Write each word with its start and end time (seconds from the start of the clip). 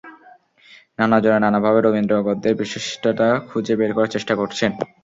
নানা 0.99 1.17
জনে 1.23 1.39
নানা 1.41 1.59
ভাবে 1.65 1.79
রবীন্দ্র-গদ্যের 1.81 2.57
বিশিষ্টতা 2.61 3.17
খুঁজে 3.49 3.73
বের 3.79 3.91
করার 3.95 4.13
চেষ্টা 4.15 4.33
করেছেন। 4.35 4.71